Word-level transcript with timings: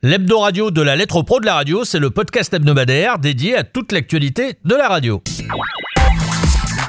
L'hebdo 0.00 0.38
radio 0.38 0.70
de 0.70 0.80
la 0.80 0.94
lettre 0.94 1.22
pro 1.22 1.40
de 1.40 1.46
la 1.46 1.54
radio, 1.54 1.84
c'est 1.84 1.98
le 1.98 2.10
podcast 2.10 2.54
hebdomadaire 2.54 3.18
dédié 3.18 3.56
à 3.56 3.64
toute 3.64 3.90
l'actualité 3.90 4.54
de 4.64 4.76
la 4.76 4.86
radio. 4.86 5.20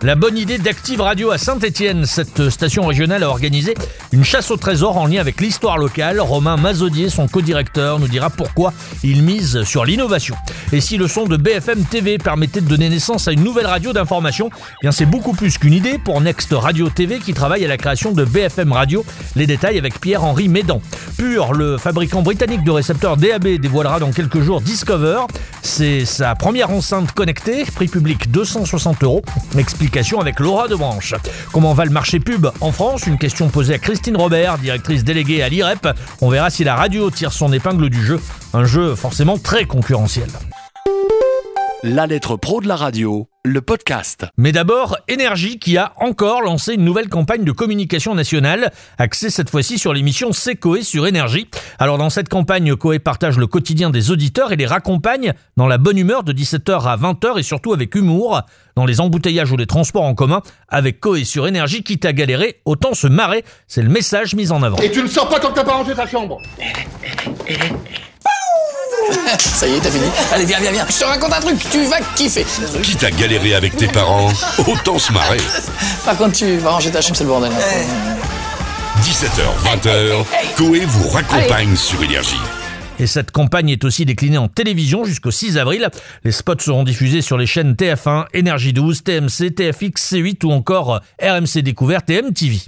La 0.02 0.16
bonne 0.16 0.38
idée 0.38 0.58
d'Active 0.58 1.02
Radio 1.02 1.30
à 1.30 1.38
Saint-Etienne, 1.38 2.06
cette 2.06 2.50
station 2.50 2.86
régionale 2.86 3.22
a 3.22 3.30
organisé 3.30 3.74
une 4.14 4.24
chasse 4.24 4.50
au 4.50 4.56
trésor 4.56 4.96
en 4.96 5.08
lien 5.08 5.20
avec 5.20 5.42
l'histoire 5.42 5.78
locale. 5.78 6.22
Romain 6.22 6.56
Mazodier, 6.56 7.10
son 7.10 7.28
co-directeur, 7.28 8.00
nous 8.00 8.08
dira 8.08 8.30
pourquoi 8.30 8.72
il 9.04 9.24
mise 9.24 9.64
sur 9.64 9.84
l'innovation. 9.84 10.36
Et 10.72 10.80
si 10.80 10.96
le 10.96 11.10
son 11.10 11.26
de 11.26 11.36
BFM 11.36 11.84
TV 11.84 12.18
permettait 12.18 12.62
de 12.62 12.68
donner 12.68 12.88
naissance 12.88 13.28
à 13.28 13.34
une 13.34 13.44
nouvelle 13.44 13.66
radio 13.66 13.92
d'information, 13.92 14.50
eh 14.54 14.84
bien 14.84 14.94
c'est 14.94 15.06
beaucoup 15.06 15.34
plus 15.34 15.58
qu'une 15.58 15.74
idée 15.74 15.98
pour 15.98 16.22
Next 16.22 16.54
Radio 16.54 16.90
TV 16.90 17.20
qui 17.20 17.34
travaille 17.34 17.66
à 17.66 17.68
la 17.68 17.78
création 17.78 18.14
de 18.14 18.24
BFM 18.24 18.72
Radio. 18.72 19.04
Les 19.36 19.48
détails 19.48 19.78
avec 19.78 20.00
Pierre-Henri 20.00 20.48
Médan. 20.48 20.82
Pur, 21.18 21.52
le 21.52 21.78
fabricant 21.78 22.22
britannique 22.22 22.64
de 22.64 22.72
récepteurs 22.72 23.18
DAB 23.18 23.60
dévoilera 23.60 24.00
dans 24.00 24.12
quelques 24.12 24.40
jours 24.40 24.62
Discover. 24.62 25.24
C'est 25.62 26.06
sa 26.06 26.36
première 26.36 26.72
enceinte 26.72 27.12
connectée, 27.12 27.66
prix 27.76 27.90
public 27.90 28.32
260 28.32 29.04
euros. 29.04 29.24
Avec 30.20 30.40
Laura 30.40 30.68
Debranche. 30.68 31.16
Comment 31.52 31.74
va 31.74 31.84
le 31.84 31.92
marché 31.92 32.20
pub 32.20 32.48
en 32.62 32.72
France? 32.72 33.08
Une 33.08 33.18
question 33.18 33.50
posée 33.50 33.74
à 33.74 33.78
Christine 33.80 34.18
Robert, 34.18 34.58
directrice 34.58 35.04
déléguée 35.04 35.42
à 35.42 35.50
l'IREP. 35.50 35.88
On 36.22 36.30
verra 36.30 36.50
si 36.50 36.64
la 36.64 36.76
radio 36.76 37.10
tire 37.10 37.34
son 37.34 37.52
épingle 37.52 37.90
du 37.90 38.04
jeu. 38.06 38.20
Un 38.54 38.66
jeu 38.66 38.96
forcément 38.96 39.38
très 39.38 39.66
concurrentiel. 39.66 40.30
La 41.82 42.08
lettre 42.08 42.36
pro 42.36 42.62
de 42.62 42.68
la 42.68 42.76
radio, 42.76 43.29
le 43.46 43.62
podcast. 43.62 44.26
Mais 44.38 44.52
d'abord, 44.52 44.98
Énergie 45.08 45.60
qui 45.60 45.78
a 45.78 45.94
encore 45.96 46.42
lancé 46.42 46.74
une 46.74 46.84
nouvelle 46.84 47.08
campagne 47.08 47.46
de 47.46 47.54
communication 47.54 48.14
nationale, 48.14 48.74
axée 48.98 49.30
cette 49.30 49.50
fois-ci 49.50 49.80
sur 49.80 49.94
l'émission 49.94 50.34
C'est 50.34 50.58
Coé 50.58 50.84
sur 50.84 51.08
Énergie. 51.08 51.48
Alors 51.80 51.98
dans 51.98 52.10
cette 52.10 52.28
campagne, 52.28 52.76
Coé 52.76 53.00
partage 53.00 53.38
le 53.38 53.48
quotidien 53.48 53.92
des 53.92 54.12
auditeurs 54.12 54.52
et 54.52 54.58
les 54.58 54.66
raccompagne 54.66 55.34
dans 55.56 55.68
la 55.68 55.78
bonne 55.78 55.98
humeur 55.98 56.24
de 56.24 56.34
17h 56.34 56.84
à 56.84 56.98
20h 56.98 57.40
et 57.40 57.44
surtout 57.44 57.72
avec 57.72 57.96
humour. 57.96 58.42
Dans 58.76 58.86
les 58.86 59.00
embouteillages 59.00 59.52
ou 59.52 59.58
les 59.58 59.68
transports 59.68 60.04
en 60.04 60.16
commun, 60.16 60.42
avec 60.68 61.00
Coé 61.00 61.24
sur 61.24 61.48
Énergie, 61.48 61.84
quitte 61.84 62.04
à 62.04 62.14
galérer, 62.14 62.62
autant 62.66 62.94
se 62.94 63.08
marrer. 63.08 63.46
C'est 63.68 63.82
le 63.82 63.90
message 63.90 64.36
mis 64.36 64.52
en 64.52 64.64
avant. 64.64 64.78
Et 64.78 64.92
tu 64.92 65.02
ne 65.02 65.08
sors 65.08 65.30
pas 65.30 65.40
quand 65.40 65.52
t'as 65.52 65.64
pas 65.64 65.74
rangé 65.74 65.96
ta 65.96 66.08
chambre 66.08 66.42
Ça 69.40 69.68
y 69.68 69.76
est, 69.76 69.80
t'as 69.80 69.92
fini 69.92 70.06
Allez, 70.32 70.46
viens, 70.46 70.60
viens, 70.60 70.72
viens. 70.72 70.86
Je 70.90 70.98
te 70.98 71.06
raconte 71.06 71.34
un 71.34 71.42
truc, 71.42 71.58
tu 71.70 71.84
vas 71.86 72.00
kiffer. 72.16 72.46
Quitte 72.84 73.04
à 73.04 73.12
galérer 73.12 73.54
avec 73.56 73.76
tes 73.76 73.88
parents, 73.88 74.30
autant 74.68 75.00
se 75.00 75.12
marrer. 75.12 75.42
Par 76.06 76.18
contre, 76.18 76.34
tu 76.34 76.58
vas 76.58 76.72
ranger 76.72 76.92
ta 76.92 77.02
chambre, 77.02 77.16
c'est 77.16 77.24
le 77.24 77.30
bordel. 77.30 77.52
17h, 79.02 79.84
20h, 79.84 80.26
Coé 80.58 80.86
vous 80.86 81.10
raccompagne 81.10 81.76
sur 81.76 82.04
Énergie. 82.04 82.36
Et 83.00 83.08
cette 83.08 83.32
campagne 83.32 83.70
est 83.70 83.86
aussi 83.86 84.06
déclinée 84.06 84.38
en 84.38 84.50
télévision 84.50 85.06
jusqu'au 85.06 85.32
6 85.32 85.58
avril. 85.58 85.88
Les 86.26 86.34
spots 86.34 86.60
seront 86.60 86.84
diffusés 86.84 87.22
sur 87.22 87.38
les 87.38 87.46
chaînes 87.46 87.74
TF1, 87.74 88.26
Énergie 88.34 88.74
12, 88.74 89.04
TMC, 89.04 89.56
TFX, 89.56 90.14
C8 90.14 90.46
ou 90.46 90.52
encore 90.52 91.00
RMC 91.22 91.62
Découverte 91.62 92.10
et 92.10 92.22
MTV. 92.22 92.60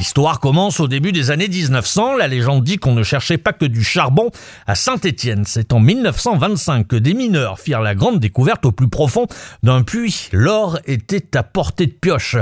L'histoire 0.00 0.40
commence 0.40 0.80
au 0.80 0.88
début 0.88 1.12
des 1.12 1.30
années 1.30 1.48
1900. 1.48 2.16
La 2.16 2.26
légende 2.26 2.64
dit 2.64 2.78
qu'on 2.78 2.94
ne 2.94 3.02
cherchait 3.02 3.36
pas 3.36 3.52
que 3.52 3.66
du 3.66 3.84
charbon 3.84 4.30
à 4.66 4.74
Saint-Étienne. 4.74 5.42
C'est 5.46 5.74
en 5.74 5.80
1925 5.80 6.86
que 6.86 6.96
des 6.96 7.12
mineurs 7.12 7.58
firent 7.58 7.82
la 7.82 7.94
grande 7.94 8.18
découverte 8.18 8.64
au 8.64 8.72
plus 8.72 8.88
profond 8.88 9.26
d'un 9.62 9.82
puits. 9.82 10.28
L'or 10.32 10.78
était 10.86 11.36
à 11.36 11.42
portée 11.42 11.86
de 11.86 11.92
pioche. 11.92 12.36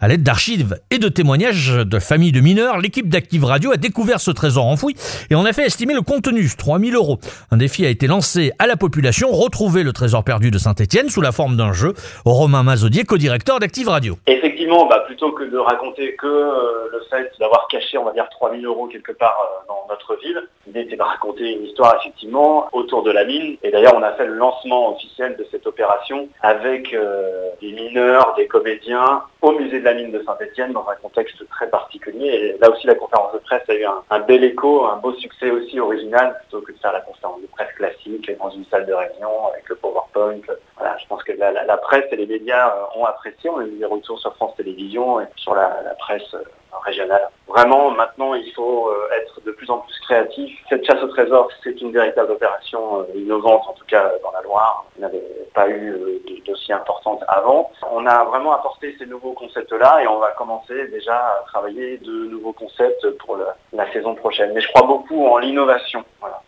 À 0.00 0.08
l'aide 0.08 0.22
d'archives 0.22 0.76
et 0.90 0.98
de 0.98 1.08
témoignages 1.08 1.72
de 1.72 1.98
familles 1.98 2.32
de 2.32 2.40
mineurs, 2.40 2.78
l'équipe 2.78 3.08
d'Active 3.08 3.44
Radio 3.44 3.70
a 3.70 3.76
découvert 3.76 4.20
ce 4.20 4.30
trésor 4.30 4.66
enfoui 4.66 4.96
et 5.30 5.34
on 5.36 5.44
a 5.44 5.52
fait 5.52 5.66
estimer 5.66 5.94
le 5.94 6.02
contenu, 6.02 6.50
3000 6.56 6.94
euros. 6.94 7.20
Un 7.50 7.58
défi 7.58 7.86
a 7.86 7.90
été 7.90 8.08
lancé 8.08 8.52
à 8.58 8.66
la 8.66 8.76
population, 8.76 9.30
retrouver 9.30 9.82
le 9.82 9.92
trésor 9.92 10.24
perdu 10.24 10.50
de 10.50 10.58
Saint-Étienne 10.58 11.08
sous 11.10 11.20
la 11.20 11.32
forme 11.32 11.56
d'un 11.56 11.72
jeu. 11.72 11.94
Romain 12.24 12.62
Mazodier, 12.64 13.04
co-directeur 13.04 13.60
d'Active 13.60 13.88
Radio. 13.88 14.18
Effectivement, 14.26 14.86
bah, 14.88 15.04
plutôt 15.06 15.32
que 15.32 15.44
de 15.44 15.58
raconter 15.58 16.16
que 16.16 16.26
euh, 16.26 16.63
le 16.92 17.00
fait 17.10 17.30
d'avoir 17.38 17.68
caché, 17.68 17.98
on 17.98 18.04
va 18.04 18.12
dire, 18.12 18.28
3000 18.30 18.64
euros 18.64 18.86
quelque 18.86 19.12
part 19.12 19.38
euh, 19.40 19.66
dans 19.68 19.86
notre 19.88 20.16
ville. 20.16 20.40
L'idée 20.66 20.80
était 20.80 20.96
de 20.96 21.02
raconter 21.02 21.52
une 21.52 21.64
histoire, 21.64 21.96
effectivement, 22.00 22.68
autour 22.72 23.02
de 23.02 23.10
la 23.10 23.24
mine. 23.24 23.56
Et 23.62 23.70
d'ailleurs, 23.70 23.94
on 23.96 24.02
a 24.02 24.12
fait 24.12 24.26
le 24.26 24.34
lancement 24.34 24.94
officiel 24.94 25.36
de 25.36 25.46
cette 25.50 25.66
opération 25.66 26.28
avec 26.42 26.92
euh, 26.92 27.50
des 27.60 27.72
mineurs, 27.72 28.34
des 28.36 28.46
comédiens 28.46 29.22
au 29.44 29.52
musée 29.52 29.80
de 29.80 29.84
la 29.84 29.94
mine 29.94 30.10
de 30.10 30.22
Saint-Etienne 30.24 30.72
dans 30.72 30.88
un 30.88 30.96
contexte 30.96 31.46
très 31.50 31.68
particulier. 31.68 32.28
Et 32.28 32.58
là 32.58 32.70
aussi, 32.70 32.86
la 32.86 32.94
conférence 32.94 33.32
de 33.34 33.38
presse 33.38 33.62
a 33.68 33.74
eu 33.74 33.84
un, 33.84 34.20
bel 34.20 34.42
écho, 34.42 34.86
un 34.86 34.96
beau 34.96 35.12
succès 35.14 35.50
aussi 35.50 35.78
original, 35.78 36.36
plutôt 36.40 36.62
que 36.62 36.72
de 36.72 36.78
faire 36.78 36.92
la 36.92 37.02
conférence 37.02 37.42
de 37.42 37.46
presse 37.48 37.72
classique 37.76 38.30
dans 38.38 38.50
une 38.50 38.64
salle 38.66 38.86
de 38.86 38.94
réunion 38.94 39.46
avec 39.52 39.68
le 39.68 39.76
PowerPoint. 39.76 40.40
Voilà, 40.76 40.96
je 40.98 41.06
pense 41.06 41.22
que 41.22 41.32
la, 41.32 41.76
presse 41.76 42.06
et 42.10 42.16
les 42.16 42.26
médias 42.26 42.68
euh, 42.68 42.98
ont 42.98 43.04
apprécié. 43.04 43.50
On 43.50 43.58
a 43.58 43.64
eu 43.64 43.78
des 43.78 43.84
retours 43.84 44.18
sur 44.18 44.34
France 44.36 44.56
Télévisions 44.56 45.20
et 45.20 45.26
sur 45.36 45.54
la, 45.54 45.82
la 45.84 45.94
presse 45.94 46.34
régionale. 46.82 47.28
Vraiment, 47.54 47.92
maintenant, 47.92 48.34
il 48.34 48.50
faut 48.52 48.88
euh, 48.88 49.16
être 49.22 49.40
de 49.46 49.52
plus 49.52 49.70
en 49.70 49.78
plus 49.78 49.96
créatif. 50.00 50.50
Cette 50.68 50.84
chasse 50.84 51.00
au 51.04 51.06
trésor, 51.06 51.48
c'est 51.62 51.80
une 51.80 51.92
véritable 51.92 52.32
opération 52.32 52.98
euh, 52.98 53.04
innovante, 53.14 53.62
en 53.68 53.74
tout 53.74 53.84
cas 53.86 54.10
dans 54.24 54.32
la 54.32 54.42
Loire. 54.42 54.84
On 54.98 55.02
n'avait 55.02 55.22
pas 55.54 55.68
eu 55.68 55.90
euh, 55.92 56.20
d'aussi 56.44 56.72
importante 56.72 57.22
avant. 57.28 57.70
On 57.92 58.04
a 58.06 58.24
vraiment 58.24 58.54
apporté 58.54 58.96
ces 58.98 59.06
nouveaux 59.06 59.34
concepts-là 59.34 60.02
et 60.02 60.08
on 60.08 60.18
va 60.18 60.32
commencer 60.32 60.88
déjà 60.88 61.14
à 61.14 61.44
travailler 61.46 61.98
de 61.98 62.26
nouveaux 62.26 62.52
concepts 62.52 63.08
pour 63.24 63.36
la, 63.36 63.92
saison 63.92 64.16
prochaine. 64.16 64.50
Mais 64.52 64.60
je 64.60 64.68
crois 64.72 64.86
beaucoup 64.88 65.24
en 65.24 65.38
l'innovation. 65.38 66.04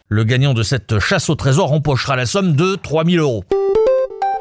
Le 0.08 0.24
gagnant 0.24 0.54
de 0.54 0.64
cette 0.64 0.98
chasse 0.98 1.30
au 1.30 1.36
trésor 1.36 1.72
empochera 1.72 2.16
la 2.16 2.26
somme 2.26 2.56
de 2.56 2.74
3000 2.74 3.20
euros 3.20 3.44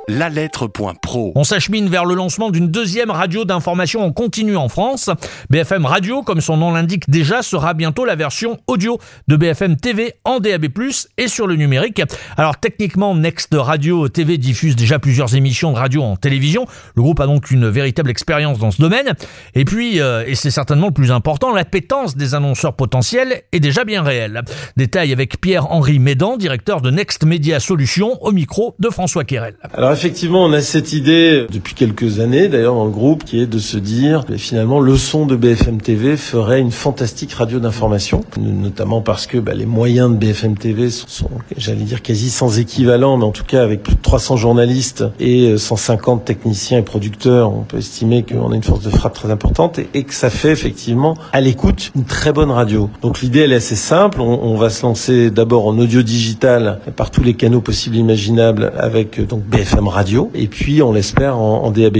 la 0.07 0.29
lettre.pro. 0.29 1.31
On 1.35 1.43
s'achemine 1.43 1.89
vers 1.89 2.05
le 2.05 2.15
lancement 2.15 2.49
d'une 2.49 2.69
deuxième 2.69 3.09
radio 3.09 3.45
d'information 3.45 4.03
en 4.03 4.11
continu 4.11 4.55
en 4.55 4.69
France. 4.69 5.09
BFM 5.49 5.85
Radio, 5.85 6.21
comme 6.21 6.41
son 6.41 6.57
nom 6.57 6.71
l'indique 6.71 7.09
déjà, 7.09 7.41
sera 7.41 7.73
bientôt 7.73 8.05
la 8.05 8.15
version 8.15 8.59
audio 8.67 8.99
de 9.27 9.35
BFM 9.35 9.77
TV 9.77 10.13
en 10.23 10.39
DAB+, 10.39 10.67
et 11.17 11.27
sur 11.27 11.47
le 11.47 11.55
numérique. 11.55 12.01
Alors 12.37 12.57
techniquement, 12.57 13.15
Next 13.15 13.53
Radio 13.53 14.09
TV 14.09 14.37
diffuse 14.37 14.75
déjà 14.75 14.99
plusieurs 14.99 15.35
émissions 15.35 15.71
de 15.71 15.77
radio 15.77 16.03
en 16.03 16.15
télévision. 16.15 16.65
Le 16.95 17.01
groupe 17.01 17.19
a 17.19 17.27
donc 17.27 17.51
une 17.51 17.67
véritable 17.67 18.09
expérience 18.09 18.59
dans 18.59 18.71
ce 18.71 18.81
domaine. 18.81 19.13
Et 19.53 19.65
puis, 19.65 20.01
euh, 20.01 20.23
et 20.27 20.35
c'est 20.35 20.51
certainement 20.51 20.87
le 20.87 20.93
plus 20.93 21.11
important, 21.11 21.53
l'appétence 21.53 22.15
des 22.15 22.35
annonceurs 22.35 22.73
potentiels 22.75 23.43
est 23.51 23.59
déjà 23.59 23.83
bien 23.83 24.03
réelle. 24.03 24.41
Détail 24.77 25.11
avec 25.13 25.39
Pierre-Henri 25.39 25.99
Médan, 25.99 26.37
directeur 26.37 26.81
de 26.81 26.91
Next 26.91 27.23
Media 27.23 27.59
Solutions, 27.59 28.21
au 28.23 28.31
micro 28.31 28.75
de 28.79 28.89
François 28.89 29.23
Querel 29.23 29.55
effectivement, 29.95 30.43
on 30.43 30.51
a 30.51 30.61
cette 30.61 30.93
idée 30.93 31.47
depuis 31.49 31.73
quelques 31.73 32.19
années, 32.19 32.49
d'ailleurs 32.49 32.75
dans 32.75 32.85
le 32.85 32.91
groupe, 32.91 33.23
qui 33.23 33.39
est 33.39 33.47
de 33.47 33.59
se 33.59 33.77
dire, 33.77 34.25
mais 34.29 34.37
finalement, 34.37 34.79
le 34.79 34.97
son 34.97 35.25
de 35.25 35.35
BFM 35.35 35.81
TV 35.81 36.17
ferait 36.17 36.59
une 36.59 36.71
fantastique 36.71 37.33
radio 37.33 37.59
d'information, 37.59 38.21
notamment 38.37 39.01
parce 39.01 39.25
que 39.25 39.37
bah, 39.37 39.53
les 39.53 39.65
moyens 39.65 40.11
de 40.11 40.15
BFM 40.15 40.57
TV 40.57 40.89
sont, 40.89 41.29
j'allais 41.57 41.83
dire, 41.83 42.01
quasi 42.01 42.29
sans 42.29 42.59
équivalent, 42.59 43.17
mais 43.17 43.23
en 43.23 43.31
tout 43.31 43.45
cas 43.45 43.63
avec 43.63 43.83
plus 43.83 43.95
de 43.95 44.01
300 44.01 44.35
journalistes 44.37 45.05
et 45.19 45.57
150 45.57 46.21
euh, 46.21 46.25
techniciens 46.25 46.79
et 46.79 46.83
producteurs, 46.83 47.51
on 47.51 47.61
peut 47.63 47.77
estimer 47.77 48.23
qu'on 48.23 48.51
a 48.51 48.55
une 48.55 48.63
force 48.63 48.83
de 48.83 48.89
frappe 48.89 49.13
très 49.13 49.31
importante 49.31 49.79
et, 49.93 50.03
que 50.03 50.13
ça 50.13 50.29
fait 50.29 50.51
effectivement 50.51 51.15
à 51.31 51.41
l'écoute 51.41 51.91
une 51.95 52.03
très 52.03 52.33
bonne 52.33 52.51
radio. 52.51 52.89
Donc 53.01 53.21
l'idée, 53.21 53.39
elle 53.39 53.53
est 53.53 53.55
assez 53.55 53.75
simple. 53.75 54.21
On, 54.21 54.43
on 54.43 54.57
va 54.57 54.69
se 54.69 54.83
lancer 54.83 55.31
d'abord 55.31 55.65
en 55.65 55.79
audio 55.79 56.03
digital 56.03 56.79
par 56.95 57.09
tous 57.09 57.23
les 57.23 57.33
canaux 57.33 57.61
possibles 57.61 57.95
et 57.95 57.99
imaginables 57.99 58.71
avec 58.77 59.19
euh, 59.19 59.25
donc 59.25 59.43
BFM 59.43 59.84
radio, 59.89 60.31
et 60.33 60.47
puis 60.47 60.81
on 60.81 60.91
l'espère 60.91 61.37
en, 61.37 61.71
DAB+, 61.71 61.97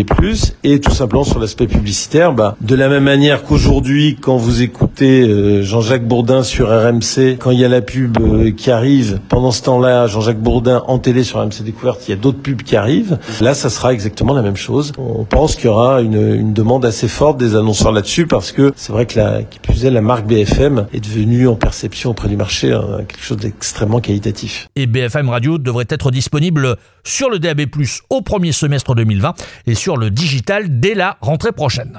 et 0.63 0.79
tout 0.79 0.91
simplement 0.91 1.23
sur 1.23 1.39
l'aspect 1.39 1.67
publicitaire, 1.67 2.33
bah, 2.33 2.55
de 2.61 2.75
la 2.75 2.89
même 2.89 3.03
manière 3.03 3.43
qu'aujourd'hui, 3.43 4.17
quand 4.19 4.37
vous 4.37 4.61
écoutez 4.61 5.21
euh, 5.21 5.63
Jean-Jacques 5.63 6.07
Bourdin 6.07 6.43
sur 6.43 6.69
RMC, 6.69 7.37
quand 7.39 7.51
il 7.51 7.59
y 7.59 7.65
a 7.65 7.67
la 7.67 7.81
pub 7.81 8.17
euh, 8.19 8.51
qui 8.51 8.71
arrive, 8.71 9.19
pendant 9.29 9.51
ce 9.51 9.63
temps-là, 9.63 10.07
Jean-Jacques 10.07 10.41
Bourdin 10.41 10.83
en 10.87 10.99
télé 10.99 11.23
sur 11.23 11.39
RMC 11.39 11.63
Découverte, 11.63 12.07
il 12.07 12.11
y 12.11 12.13
a 12.13 12.17
d'autres 12.17 12.39
pubs 12.39 12.61
qui 12.61 12.75
arrivent. 12.75 13.17
Là, 13.41 13.53
ça 13.53 13.69
sera 13.69 13.93
exactement 13.93 14.33
la 14.33 14.41
même 14.41 14.55
chose. 14.55 14.91
On 14.97 15.23
pense 15.23 15.55
qu'il 15.55 15.65
y 15.65 15.69
aura 15.69 16.01
une, 16.01 16.53
demande 16.53 16.85
assez 16.85 17.07
forte 17.07 17.37
des 17.37 17.55
annonceurs 17.55 17.91
là-dessus, 17.91 18.27
parce 18.27 18.51
que 18.51 18.71
c'est 18.75 18.91
vrai 18.91 19.05
que 19.05 19.17
la, 19.17 19.41
plus 19.61 19.85
est, 19.85 19.91
la 19.91 20.01
marque 20.01 20.25
BFM 20.25 20.87
est 20.93 20.99
devenue 20.99 21.47
en 21.47 21.55
perception 21.55 22.11
auprès 22.11 22.29
du 22.29 22.37
marché 22.37 22.71
hein, 22.71 22.99
quelque 23.07 23.23
chose 23.23 23.37
d'extrêmement 23.37 23.99
qualitatif. 23.99 24.67
Et 24.75 24.85
BFM 24.85 25.29
Radio 25.29 25.57
devrait 25.57 25.85
être 25.89 26.11
disponible 26.11 26.77
sur 27.03 27.29
le 27.29 27.39
DAB+, 27.39 27.65
au 28.09 28.21
premier 28.21 28.51
semestre 28.51 28.95
2020 28.95 29.33
et 29.67 29.75
sur 29.75 29.97
le 29.97 30.09
digital 30.09 30.79
dès 30.79 30.93
la 30.93 31.17
rentrée 31.21 31.51
prochaine. 31.51 31.97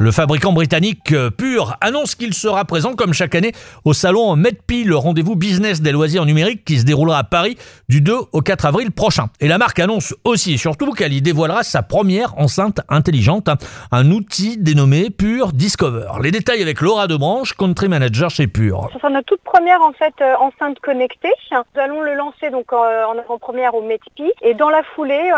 Le 0.00 0.10
fabricant 0.10 0.52
britannique 0.52 1.12
euh, 1.12 1.30
Pure 1.30 1.76
annonce 1.80 2.16
qu'il 2.16 2.34
sera 2.34 2.64
présent 2.64 2.94
comme 2.94 3.12
chaque 3.12 3.36
année 3.36 3.52
au 3.84 3.92
salon 3.92 4.34
MedPi, 4.34 4.82
le 4.82 4.96
rendez-vous 4.96 5.36
business 5.36 5.82
des 5.82 5.92
loisirs 5.92 6.26
numériques 6.26 6.64
qui 6.64 6.80
se 6.80 6.84
déroulera 6.84 7.18
à 7.18 7.22
Paris 7.22 7.56
du 7.88 8.00
2 8.00 8.12
au 8.32 8.40
4 8.40 8.66
avril 8.66 8.90
prochain. 8.90 9.26
Et 9.38 9.46
la 9.46 9.56
marque 9.56 9.78
annonce 9.78 10.12
aussi 10.24 10.54
et 10.54 10.56
surtout 10.56 10.90
qu'elle 10.94 11.12
y 11.12 11.22
dévoilera 11.22 11.62
sa 11.62 11.82
première 11.82 12.36
enceinte 12.38 12.80
intelligente, 12.88 13.48
un 13.92 14.10
outil 14.10 14.58
dénommé 14.58 15.10
Pure 15.10 15.52
Discover. 15.52 16.08
Les 16.20 16.32
détails 16.32 16.60
avec 16.60 16.80
Laura 16.80 17.06
Debranche, 17.06 17.52
country 17.52 17.86
manager 17.86 18.30
chez 18.30 18.48
Pure. 18.48 18.88
Ce 18.92 18.98
sera 18.98 19.10
notre 19.10 19.26
toute 19.26 19.42
première 19.42 19.80
en 19.80 19.92
fait 19.92 20.14
euh, 20.20 20.34
enceinte 20.40 20.80
connectée. 20.80 21.32
Nous 21.52 21.80
allons 21.80 22.00
le 22.00 22.14
lancer 22.14 22.50
donc 22.50 22.72
euh, 22.72 23.04
en 23.04 23.16
avant-première 23.16 23.76
au 23.76 23.82
MedPi 23.82 24.32
et 24.42 24.54
dans 24.54 24.70
la 24.70 24.82
foulée, 24.82 25.30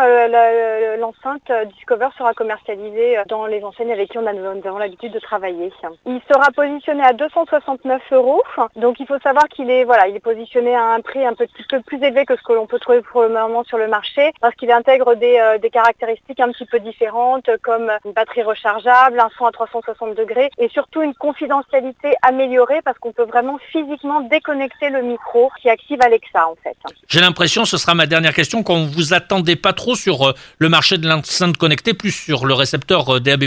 l'enceinte 0.99 1.53
Discover 1.75 2.09
sera 2.17 2.33
commercialisée 2.33 3.19
dans 3.29 3.45
les 3.45 3.63
enseignes 3.63 3.93
avec 3.93 4.06
qui 4.07 4.19
on 4.19 4.27
a 4.27 4.33
nous 4.33 4.45
avons 4.45 4.79
l'habitude 4.79 5.13
de 5.13 5.19
travailler. 5.19 5.73
Il 6.07 6.21
sera 6.31 6.51
positionné 6.55 7.03
à 7.03 7.13
269 7.13 8.03
euros. 8.13 8.43
Donc 8.77 9.01
il 9.01 9.07
faut 9.07 9.19
savoir 9.21 9.49
qu'il 9.49 9.71
est 9.71 9.85
voilà, 9.85 10.09
il 10.09 10.17
est 10.17 10.21
positionné 10.21 10.75
à 10.75 10.93
un 10.93 11.01
prix 11.01 11.25
un 11.25 11.35
petit 11.35 11.63
peu 11.69 11.81
plus 11.83 12.03
élevé 12.03 12.25
que 12.25 12.37
ce 12.37 12.43
que 12.43 12.53
l'on 12.53 12.67
peut 12.67 12.79
trouver 12.79 13.03
pour 13.03 13.23
le 13.23 13.29
moment 13.29 13.65
sur 13.65 13.79
le 13.79 13.89
marché 13.89 14.33
parce 14.41 14.55
qu'il 14.55 14.71
intègre 14.71 15.15
des, 15.15 15.39
euh, 15.39 15.59
des, 15.59 15.71
caractéristiques 15.71 16.41
un 16.41 16.51
petit 16.53 16.67
peu 16.67 16.79
différentes 16.81 17.49
comme 17.63 17.91
une 18.05 18.13
batterie 18.13 18.43
rechargeable, 18.43 19.21
un 19.21 19.29
son 19.37 19.47
à 19.47 19.53
360 19.53 20.15
degrés 20.15 20.51
et 20.59 20.69
surtout 20.69 21.03
une 21.03 21.15
confidentialité 21.15 22.15
améliorée 22.23 22.81
parce 22.85 22.99
qu'on 22.99 23.13
peut 23.13 23.25
vraiment 23.25 23.59
physiquement 23.73 24.21
déconnecter 24.23 24.91
le 24.91 25.03
micro 25.03 25.51
qui 25.61 25.69
active 25.69 25.99
Alexa 26.03 26.49
en 26.49 26.57
fait. 26.63 26.77
J'ai 27.09 27.21
l'impression, 27.21 27.65
ce 27.65 27.77
sera 27.77 27.95
ma 27.95 28.07
dernière 28.07 28.35
question, 28.35 28.63
qu'on 28.63 28.87
vous 28.87 29.15
attendez 29.15 29.57
pas 29.57 29.73
trop 29.73 29.95
sur 29.95 30.29
euh, 30.29 30.33
le 30.59 30.69
marché 30.69 30.99
de 30.99 31.09
l'enceinte 31.09 31.57
connectée, 31.57 31.95
plus 31.95 32.13
sur 32.13 32.47
le 32.47 32.55
récepteur 32.55 33.17
euh, 33.17 33.21
DAB+. 33.21 33.45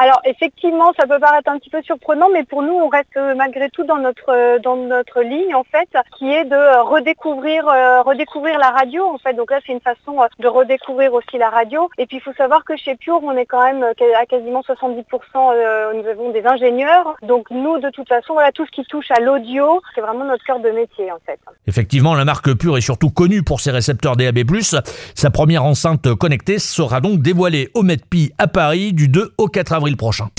Alors 0.00 0.20
effectivement, 0.24 0.92
ça 0.96 1.08
peut 1.08 1.18
paraître 1.18 1.50
un 1.50 1.58
petit 1.58 1.70
peu 1.70 1.82
surprenant, 1.82 2.28
mais 2.32 2.44
pour 2.44 2.62
nous, 2.62 2.72
on 2.72 2.88
reste 2.88 3.16
euh, 3.16 3.34
malgré 3.34 3.68
tout 3.68 3.82
dans 3.82 3.96
notre 3.96 4.30
euh, 4.30 4.60
dans 4.60 4.76
notre 4.76 5.22
ligne 5.22 5.56
en 5.56 5.64
fait, 5.64 5.88
qui 6.16 6.30
est 6.30 6.44
de 6.44 6.54
euh, 6.54 6.84
redécouvrir 6.84 7.64
redécouvrir 8.06 8.60
la 8.60 8.70
radio 8.70 9.04
en 9.04 9.18
fait. 9.18 9.34
Donc 9.34 9.50
là, 9.50 9.58
c'est 9.66 9.72
une 9.72 9.80
façon 9.80 10.18
de 10.38 10.46
redécouvrir 10.46 11.12
aussi 11.14 11.36
la 11.36 11.50
radio. 11.50 11.90
Et 11.98 12.06
puis 12.06 12.18
il 12.18 12.20
faut 12.20 12.32
savoir 12.34 12.62
que 12.64 12.76
chez 12.76 12.94
Pure, 12.94 13.18
on 13.24 13.32
est 13.32 13.46
quand 13.46 13.64
même 13.64 13.82
à 13.82 14.26
quasiment 14.26 14.60
70%. 14.60 15.02
nous 15.96 16.08
avons 16.08 16.30
des 16.30 16.46
ingénieurs. 16.46 17.16
Donc 17.22 17.50
nous, 17.50 17.80
de 17.80 17.90
toute 17.90 18.08
façon, 18.08 18.34
voilà 18.34 18.52
tout 18.52 18.66
ce 18.66 18.70
qui 18.70 18.84
touche 18.84 19.10
à 19.10 19.20
l'audio, 19.20 19.80
c'est 19.96 20.00
vraiment 20.00 20.24
notre 20.24 20.44
cœur 20.44 20.60
de 20.60 20.70
métier 20.70 21.10
en 21.10 21.18
fait. 21.26 21.40
Effectivement, 21.66 22.14
la 22.14 22.24
marque 22.24 22.54
Pure 22.54 22.78
est 22.78 22.82
surtout 22.82 23.10
connue 23.10 23.42
pour 23.42 23.60
ses 23.60 23.72
récepteurs 23.72 24.16
DAB+. 24.16 24.38
Sa 25.16 25.30
première 25.30 25.64
enceinte 25.64 26.14
connectée 26.14 26.60
sera 26.60 27.00
donc 27.00 27.20
dévoilée 27.20 27.70
au 27.74 27.82
MEDPI 27.82 28.32
à 28.38 28.46
Paris 28.46 28.92
du 28.92 29.08
2 29.08 29.32
au 29.38 29.48
4 29.48 29.72
avril 29.72 29.87
prochain. 29.96 30.30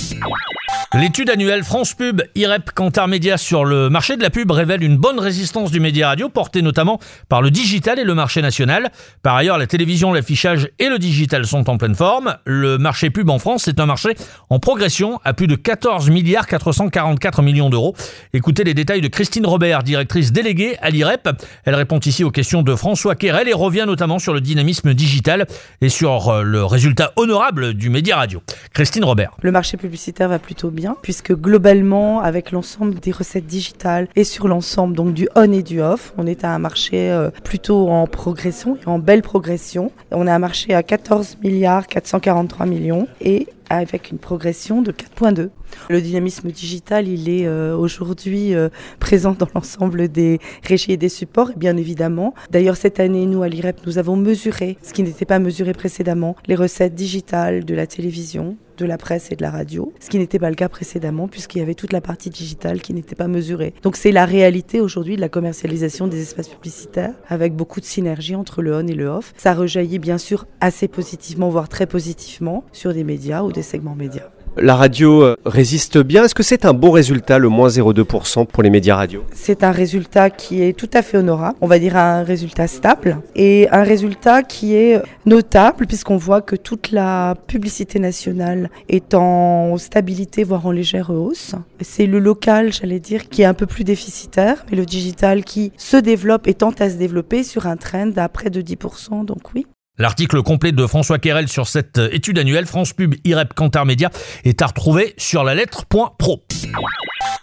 L'étude 0.96 1.30
annuelle 1.30 1.64
France 1.64 1.94
Pub 1.94 2.24
IREP 2.34 2.72
Cantar 2.72 3.08
Média 3.08 3.38
sur 3.38 3.64
le 3.64 3.92
marché 3.92 4.18
de 4.18 4.24
la 4.24 4.32
pub 4.32 4.50
révèle 4.50 4.84
une 4.84 4.98
bonne 4.98 5.20
résistance 5.20 5.70
du 5.70 5.80
média 5.80 6.08
radio 6.08 6.30
portée 6.30 6.64
notamment 6.64 7.00
par 7.30 7.44
le 7.44 7.52
digital 7.52 8.00
et 8.00 8.04
le 8.04 8.16
marché 8.16 8.42
national. 8.42 8.90
Par 9.22 9.36
ailleurs, 9.36 9.60
la 9.60 9.68
télévision, 9.68 10.12
l'affichage 10.12 10.68
et 10.80 10.90
le 10.90 10.98
digital 10.98 11.46
sont 11.46 11.70
en 11.70 11.78
pleine 11.78 11.94
forme. 11.94 12.36
Le 12.44 12.80
marché 12.80 13.12
pub 13.12 13.30
en 13.30 13.38
France 13.38 13.68
est 13.68 13.80
un 13.80 13.86
marché 13.86 14.16
en 14.50 14.58
progression 14.58 15.20
à 15.24 15.34
plus 15.34 15.46
de 15.46 15.56
14 15.56 16.10
milliards 16.10 16.48
444 16.48 17.44
millions 17.44 17.70
d'euros. 17.70 17.96
Écoutez 18.34 18.64
les 18.64 18.74
détails 18.74 19.02
de 19.02 19.08
Christine 19.08 19.46
Robert, 19.46 19.84
directrice 19.84 20.32
déléguée 20.32 20.76
à 20.82 20.90
l'IREP. 20.90 21.30
Elle 21.66 21.76
répond 21.76 22.00
ici 22.00 22.24
aux 22.24 22.32
questions 22.32 22.64
de 22.64 22.76
François 22.76 23.16
Querel 23.16 23.48
et 23.48 23.54
revient 23.54 23.86
notamment 23.86 24.18
sur 24.18 24.34
le 24.34 24.42
dynamisme 24.42 24.94
digital 24.96 25.46
et 25.82 25.90
sur 25.90 26.30
euh, 26.30 26.42
le 26.42 26.66
résultat 26.66 27.14
honorable 27.16 27.76
du 27.76 27.90
média 27.90 28.18
radio. 28.18 28.42
Christine 28.74 29.06
Robert. 29.06 29.38
Le 29.44 29.52
marché 29.52 29.78
publicitaire 29.78 30.30
va 30.30 30.40
plutôt 30.40 30.59
bien 30.68 30.98
puisque 31.02 31.34
globalement, 31.34 32.20
avec 32.20 32.52
l'ensemble 32.52 32.96
des 32.96 33.12
recettes 33.12 33.46
digitales 33.46 34.08
et 34.16 34.24
sur 34.24 34.48
l'ensemble 34.48 34.96
donc 34.96 35.14
du 35.14 35.28
on 35.36 35.52
et 35.52 35.64
du 35.64 35.82
off, 35.82 36.14
on 36.18 36.28
est 36.28 36.44
à 36.44 36.54
un 36.54 36.60
marché 36.60 37.10
euh, 37.12 37.30
plutôt 37.44 37.90
en 37.90 38.06
progression 38.06 38.78
et 38.78 38.88
en 38.88 39.00
belle 39.00 39.22
progression. 39.22 39.92
On 40.12 40.28
a 40.28 40.34
un 40.34 40.40
marché 40.40 40.74
à 40.74 40.84
14 40.84 41.38
milliards 41.42 41.88
443 41.88 42.66
millions 42.66 43.08
et 43.22 43.48
avec 43.70 44.12
une 44.12 44.18
progression 44.18 44.82
de 44.82 44.92
4.2. 44.92 45.50
Le 45.90 46.02
dynamisme 46.02 46.50
digital, 46.50 47.08
il 47.08 47.30
est 47.30 47.46
euh, 47.46 47.76
aujourd'hui 47.76 48.56
euh, 48.56 48.70
présent 49.00 49.36
dans 49.38 49.48
l'ensemble 49.54 50.10
des 50.10 50.40
régies 50.64 50.94
et 50.94 50.98
des 50.98 51.10
supports, 51.10 51.52
bien 51.56 51.78
évidemment. 51.78 52.34
D'ailleurs, 52.50 52.78
cette 52.78 53.00
année, 53.00 53.26
nous, 53.28 53.44
à 53.44 53.48
l'IREP, 53.48 53.86
nous 53.86 53.98
avons 53.98 54.16
mesuré, 54.16 54.78
ce 54.82 54.94
qui 54.94 55.04
n'était 55.04 55.26
pas 55.26 55.40
mesuré 55.40 55.74
précédemment, 55.74 56.36
les 56.48 56.56
recettes 56.56 56.96
digitales 56.96 57.66
de 57.66 57.76
la 57.76 57.86
télévision, 57.86 58.58
de 58.80 58.86
la 58.86 58.98
presse 58.98 59.32
et 59.32 59.36
de 59.36 59.42
la 59.42 59.52
radio, 59.52 59.94
ce 60.00 60.10
qui 60.10 60.18
n'était 60.18 60.40
pas 60.40 60.50
le 60.50 60.56
cas 60.56 60.70
précédemment 60.70 61.28
puisqu'il 61.28 61.60
y 61.60 61.62
avait 61.62 61.76
toute 61.76 61.94
la 61.94 62.02
partie 62.02 62.30
digitale 62.30 62.82
qui 62.82 62.94
n'était 62.94 63.16
pas 63.16 63.28
mesurée. 63.28 63.74
Donc 63.84 63.98
c'est 63.98 64.12
la 64.12 64.26
réalité 64.26 64.82
aujourd'hui 64.82 65.16
de 65.16 65.22
la 65.22 65.30
commercialisation 65.30 66.08
des 66.08 66.22
espaces 66.22 66.48
publicitaires 66.48 67.14
avec 67.28 67.54
beaucoup 67.56 67.80
de 67.80 67.86
synergie 67.86 68.36
entre 68.36 68.62
le 68.62 68.76
on 68.76 68.88
et 68.88 68.94
le 68.94 69.08
off. 69.08 69.34
Ça 69.38 69.54
rejaillit 69.54 70.00
bien 70.00 70.18
sûr 70.18 70.48
assez 70.62 70.88
positivement, 70.88 71.50
voire 71.50 71.70
très 71.70 71.86
positivement 71.86 72.64
sur 72.72 72.94
des 72.94 73.04
médias 73.04 73.44
ou 73.44 73.52
des 73.52 73.64
segments 73.64 73.96
médias. 73.96 74.30
La 74.58 74.76
radio 74.76 75.24
euh, 75.24 75.38
résiste 75.46 75.98
bien. 76.00 76.26
Est-ce 76.26 76.36
que 76.36 76.44
c'est 76.44 76.66
un 76.66 76.74
bon 76.74 76.92
résultat, 76.92 77.38
le 77.38 77.50
moins 77.50 77.70
0,2% 77.70 78.46
pour 78.46 78.64
les 78.64 78.70
médias 78.70 78.96
radio? 78.96 79.24
C'est 79.34 79.64
un 79.64 79.72
résultat 79.72 80.30
qui 80.30 80.62
est 80.62 80.74
tout 80.74 80.90
à 80.94 81.02
fait 81.02 81.18
honorable. 81.18 81.58
On 81.62 81.68
va 81.68 81.80
dire 81.80 81.96
un 81.96 82.24
résultat 82.24 82.68
stable 82.68 83.20
et 83.36 83.70
un 83.72 83.84
résultat 83.84 84.44
qui 84.44 84.76
est 84.76 85.02
notable 85.26 85.86
puisqu'on 85.86 86.18
voit 86.18 86.42
que 86.42 86.56
toute 86.56 86.92
la 86.92 87.36
publicité 87.48 88.00
nationale 88.00 88.70
est 88.90 89.14
en 89.14 89.78
stabilité, 89.78 90.44
voire 90.44 90.66
en 90.66 90.72
légère 90.72 91.10
hausse. 91.12 91.56
C'est 91.80 92.06
le 92.06 92.20
local, 92.20 92.74
j'allais 92.74 93.00
dire, 93.00 93.30
qui 93.30 93.44
est 93.44 93.46
un 93.46 93.54
peu 93.54 93.66
plus 93.66 93.84
déficitaire, 93.84 94.66
mais 94.70 94.78
le 94.78 94.86
digital 94.86 95.44
qui 95.44 95.72
se 95.78 95.96
développe 95.98 96.48
et 96.48 96.54
tente 96.54 96.82
à 96.82 96.90
se 96.90 96.96
développer 96.96 97.44
sur 97.44 97.68
un 97.68 97.78
trend 97.78 98.12
à 98.18 98.28
près 98.28 98.50
de 98.50 98.62
10%. 98.62 99.26
Donc 99.26 99.54
oui, 99.54 99.66
L'article 100.00 100.42
complet 100.44 100.72
de 100.72 100.88
François 100.88 101.20
Querel 101.20 101.50
sur 101.50 101.68
cette 101.68 101.98
étude 101.98 102.40
annuelle 102.40 102.66
France 102.66 102.94
Pub 102.94 103.16
IREP 103.26 103.54
Cantar 103.54 103.86
Média 103.86 104.10
est 104.46 104.62
à 104.62 104.68
retrouver 104.68 105.14
sur 105.18 105.44
la 105.44 105.56
lettre.pro. 105.56 106.42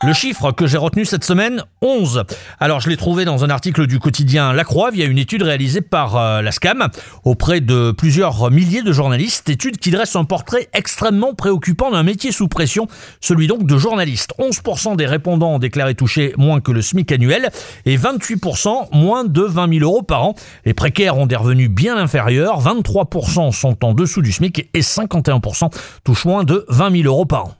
Le 0.02 0.12
chiffre 0.12 0.52
que 0.52 0.66
j'ai 0.66 0.76
retenu 0.76 1.04
cette 1.04 1.24
semaine, 1.24 1.62
11. 1.80 2.24
Alors 2.60 2.80
je 2.80 2.88
l'ai 2.90 2.96
trouvé 2.96 3.24
dans 3.24 3.44
un 3.44 3.50
article 3.50 3.86
du 3.86 3.98
quotidien 3.98 4.52
La 4.52 4.62
Croix 4.62 4.90
via 4.90 5.06
une 5.06 5.16
étude 5.16 5.42
réalisée 5.42 5.80
par 5.80 6.16
euh, 6.16 6.42
la 6.42 6.52
SCAM 6.52 6.88
auprès 7.24 7.60
de 7.60 7.92
plusieurs 7.92 8.50
milliers 8.50 8.82
de 8.82 8.92
journalistes, 8.92 9.48
étude 9.48 9.78
qui 9.78 9.90
dresse 9.90 10.14
un 10.14 10.24
portrait 10.24 10.68
extrêmement 10.74 11.34
préoccupant 11.34 11.90
d'un 11.90 12.02
métier 12.02 12.30
sous 12.30 12.46
pression, 12.46 12.88
celui 13.20 13.46
donc 13.46 13.66
de 13.66 13.76
journaliste. 13.78 14.34
11% 14.38 14.96
des 14.96 15.06
répondants 15.06 15.54
ont 15.54 15.58
déclaré 15.58 15.94
toucher 15.94 16.34
moins 16.36 16.60
que 16.60 16.72
le 16.72 16.82
SMIC 16.82 17.10
annuel 17.12 17.50
et 17.86 17.96
28% 17.96 18.94
moins 18.94 19.24
de 19.24 19.42
20 19.42 19.78
000 19.78 19.84
euros 19.84 20.02
par 20.02 20.24
an. 20.24 20.34
Les 20.66 20.74
précaires 20.74 21.16
ont 21.16 21.26
des 21.26 21.36
revenus 21.36 21.70
bien 21.70 21.96
inférieurs, 21.96 22.45
23% 22.54 23.52
sont 23.52 23.84
en 23.84 23.94
dessous 23.94 24.22
du 24.22 24.32
SMIC 24.32 24.70
et 24.72 24.80
51% 24.80 25.70
touchent 26.04 26.24
moins 26.24 26.44
de 26.44 26.64
20 26.68 27.02
000 27.02 27.04
euros 27.04 27.26
par 27.26 27.46
an. 27.46 27.54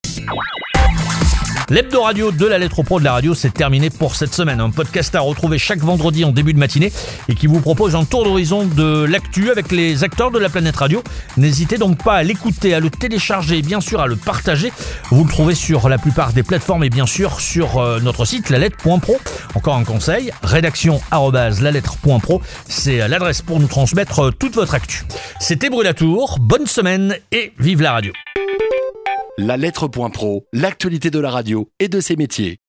L'hebdo 1.68 2.02
radio 2.02 2.30
de 2.30 2.46
la 2.46 2.58
lettre 2.58 2.84
pro 2.84 3.00
de 3.00 3.04
la 3.04 3.14
radio, 3.14 3.34
c'est 3.34 3.52
terminé 3.52 3.90
pour 3.90 4.14
cette 4.14 4.32
semaine. 4.32 4.60
Un 4.60 4.70
podcast 4.70 5.12
à 5.16 5.20
retrouver 5.20 5.58
chaque 5.58 5.80
vendredi 5.80 6.24
en 6.24 6.30
début 6.30 6.52
de 6.52 6.60
matinée 6.60 6.92
et 7.28 7.34
qui 7.34 7.48
vous 7.48 7.58
propose 7.58 7.96
un 7.96 8.04
tour 8.04 8.22
d'horizon 8.22 8.66
de 8.66 9.02
l'actu 9.02 9.50
avec 9.50 9.72
les 9.72 10.04
acteurs 10.04 10.30
de 10.30 10.38
la 10.38 10.48
planète 10.48 10.76
radio. 10.76 11.02
N'hésitez 11.36 11.76
donc 11.76 12.00
pas 12.04 12.14
à 12.14 12.22
l'écouter, 12.22 12.72
à 12.72 12.78
le 12.78 12.88
télécharger 12.88 13.58
et 13.58 13.62
bien 13.62 13.80
sûr 13.80 14.00
à 14.00 14.06
le 14.06 14.14
partager. 14.14 14.72
Vous 15.10 15.24
le 15.24 15.28
trouvez 15.28 15.56
sur 15.56 15.88
la 15.88 15.98
plupart 15.98 16.32
des 16.32 16.44
plateformes 16.44 16.84
et 16.84 16.90
bien 16.90 17.06
sûr 17.06 17.40
sur 17.40 17.78
euh, 17.78 17.98
notre 17.98 18.24
site 18.26 18.48
lalettre.pro. 18.48 19.18
Encore 19.66 19.80
un 19.80 19.84
conseil, 19.84 20.30
rédaction 20.44 21.00
lalettre.pro, 21.60 22.40
c'est 22.68 23.08
l'adresse 23.08 23.42
pour 23.42 23.58
nous 23.58 23.66
transmettre 23.66 24.32
toute 24.32 24.54
votre 24.54 24.74
actu. 24.74 25.02
C'était 25.40 25.70
Brulatour, 25.70 26.38
bonne 26.38 26.68
semaine 26.68 27.16
et 27.32 27.52
vive 27.58 27.82
la 27.82 27.90
radio. 27.90 28.12
La 29.38 29.56
lettre.pro, 29.56 30.46
l'actualité 30.52 31.10
de 31.10 31.18
la 31.18 31.30
radio 31.30 31.68
et 31.80 31.88
de 31.88 31.98
ses 31.98 32.14
métiers. 32.14 32.60